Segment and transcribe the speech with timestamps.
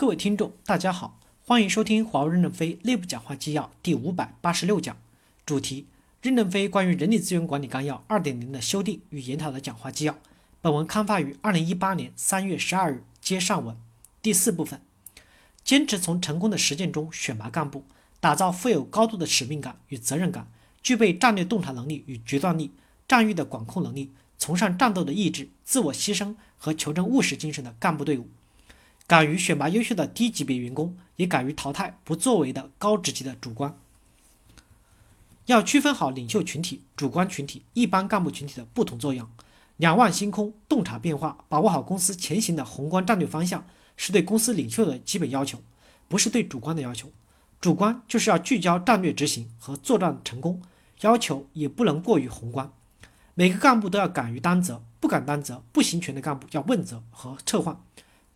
[0.00, 4.96] 各位听众，大家好，欢迎收听华为任正非内部讲话纪要第五百八十六讲，
[5.44, 5.86] 主题：
[6.22, 10.16] 任正非关于人力资源管理纲要二点零的修订与研讨的讲话纪要。
[10.60, 13.76] 本文刊发于二零一八年三月十二日，接上文。
[14.22, 14.80] 第四部分，
[15.64, 17.82] 坚持从成功的实践中选拔干部，
[18.20, 20.46] 打造富有高度的使命感与责任感，
[20.80, 22.70] 具备战略洞察能力与决断力，
[23.08, 28.28] 战役的管控能力，崇尚战斗的意志，自我牺牲和求真务实精神的干部队伍。
[29.08, 33.74] 敢于选拔优秀的低级别员工，也敢于淘汰不作为的高职级的主观。
[35.46, 39.26] 要区分好领袖群体、主观群体、一般干部群体的不同作用，
[39.78, 43.66] 两望星空，洞察变化，把握好公司前行的宏观战略方向，
[43.96, 45.58] 是对公司领袖的基本要求，
[46.06, 47.10] 不是对主观的要求。
[47.62, 50.60] 主观就是要聚焦战略执行和作战成功，
[51.00, 52.70] 要求也不能过于宏观。
[53.34, 57.80] 每个干部都要敢于担责，不敢担责、不行权的干部要问责和撤换。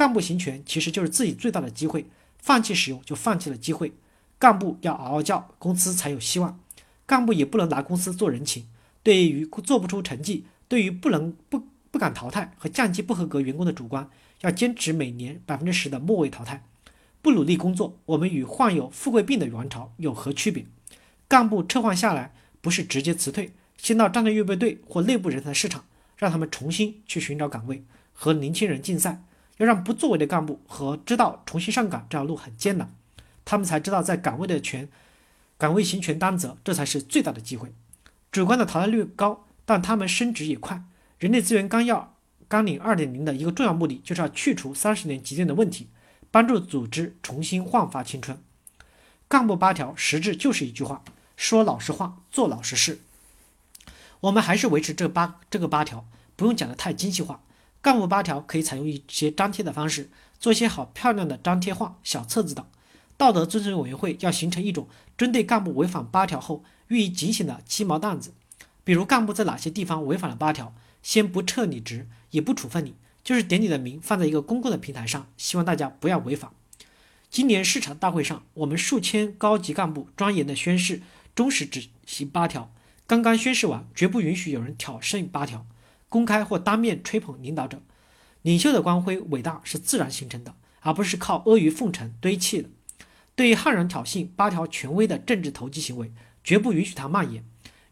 [0.00, 2.06] 干部行权其实就是自己最大的机会，
[2.38, 3.92] 放弃使用就放弃了机会。
[4.38, 6.58] 干部要嗷嗷叫，公司才有希望。
[7.04, 8.64] 干部也不能拿公司做人情。
[9.02, 14.08] 对于做不出成绩，对于不能不不敢淘汰和降级不合格员工的主观，
[14.40, 16.64] 要坚持每年百分之十的末位淘汰。
[17.20, 20.64] 不努力工作，我们与患有富贵病的元朝有何区别？
[21.28, 25.84] 干部撤换下来，不是直接辞退，先到战略预备队或内部人才市场，
[26.16, 29.22] 让他们重新去寻找岗位，和年轻人竞赛。
[29.60, 32.90] 要让不作为的干部和知道重新上岗这条路很艰难，
[33.44, 34.88] 他们才知道在岗位的权
[35.58, 37.70] 岗位行权担责，这才是最大的机会。
[38.32, 40.82] 主观的淘汰率高，但他们升职也快。
[41.18, 42.16] 人力资源纲要
[42.48, 45.88] 纲领二点零的一个重要目的，就是要去除三十年积淀的问题，
[46.30, 48.42] 帮助组织重新焕发青春。
[49.28, 51.04] 干部八条实质就是一句话：
[51.36, 53.00] 说老实话，做老实事。
[54.20, 57.42] 我们还是维持这八这个八条，不用讲的太精细化。
[57.82, 62.64] 干部八条可以采用一些张贴的方式，做一些好漂亮的张贴画、小册子等。
[63.16, 68.32] 道德遵守委员会要形成一种针对干部违反八条后予以警醒的鸡毛掸子。
[68.82, 76.52] 比如干部在哪些地方违反了八条，先不撤你职，也不处分你，就是点你的名放在一个公共的平台上，希望大家不要违法。
[77.30, 81.02] 今年市场大会上，我们数千高级干部庄严的宣誓，
[81.34, 82.72] 忠实执行八条。
[83.06, 85.66] 刚刚宣誓完，绝不允许有人挑剩八条。
[86.10, 87.80] 公开或当面吹捧领导者，
[88.42, 92.68] 领袖的光辉伟大是自然形成的，而不是靠阿谀奉承堆砌的。
[93.34, 96.12] 对于悍然挑衅八条权威的政治投机行为，
[96.44, 97.42] 绝不允许它蔓延。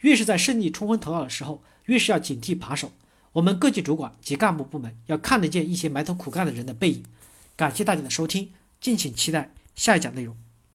[0.00, 2.92] 越是在胜利冲昏头脑的时候，越是要警惕扒手。
[3.32, 7.04] 我们各级主管及干部部门要看得见一些埋头苦干的人的背影。
[7.56, 10.36] 感谢大家的收听，敬请期待下一讲内容。